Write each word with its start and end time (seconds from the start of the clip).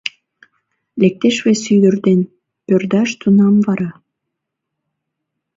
Лектеш 1.01 1.35
вес 1.45 1.61
ӱдыр 1.75 1.95
ден 2.05 2.19
пӧрдаш 2.67 3.09
тунам 3.21 3.55
вара 3.65 3.91